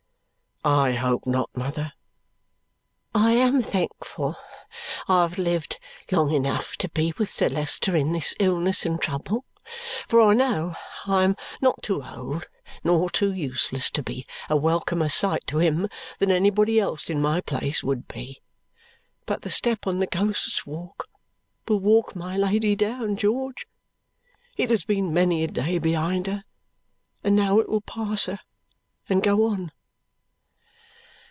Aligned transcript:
"I 0.63 0.91
hope 0.91 1.25
not, 1.25 1.49
mother." 1.57 1.93
"I 3.15 3.31
am 3.31 3.63
thankful 3.63 4.37
I 5.07 5.23
have 5.23 5.39
lived 5.39 5.79
long 6.11 6.31
enough 6.31 6.77
to 6.77 6.89
be 6.89 7.13
with 7.17 7.31
Sir 7.31 7.49
Leicester 7.49 7.95
in 7.95 8.11
this 8.13 8.35
illness 8.39 8.85
and 8.85 9.01
trouble, 9.01 9.43
for 10.07 10.21
I 10.21 10.35
know 10.35 10.75
I 11.07 11.23
am 11.23 11.35
not 11.61 11.81
too 11.81 12.03
old 12.03 12.47
nor 12.83 13.09
too 13.09 13.33
useless 13.33 13.89
to 13.89 14.03
be 14.03 14.27
a 14.51 14.55
welcomer 14.55 15.09
sight 15.09 15.47
to 15.47 15.57
him 15.57 15.89
than 16.19 16.29
anybody 16.29 16.79
else 16.79 17.09
in 17.09 17.23
my 17.23 17.41
place 17.41 17.81
would 17.83 18.07
be. 18.07 18.39
But 19.25 19.41
the 19.41 19.49
step 19.49 19.87
on 19.87 19.97
the 19.97 20.05
Ghost's 20.05 20.63
Walk 20.67 21.07
will 21.67 21.79
walk 21.79 22.15
my 22.15 22.37
Lady 22.37 22.75
down, 22.75 23.17
George; 23.17 23.65
it 24.57 24.69
has 24.69 24.85
been 24.85 25.11
many 25.11 25.43
a 25.43 25.47
day 25.47 25.79
behind 25.79 26.27
her, 26.27 26.43
and 27.23 27.35
now 27.35 27.57
it 27.57 27.67
will 27.67 27.81
pass 27.81 28.27
her 28.27 28.41
and 29.09 29.23
go 29.23 29.47
on." 29.47 29.71